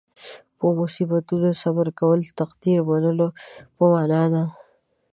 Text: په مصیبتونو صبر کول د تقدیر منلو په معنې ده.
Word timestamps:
په 0.57 0.65
مصیبتونو 0.79 1.49
صبر 1.61 1.87
کول 1.99 2.19
د 2.23 2.29
تقدیر 2.41 2.79
منلو 2.89 3.27
په 3.75 3.83
معنې 3.91 4.23
ده. 4.33 4.43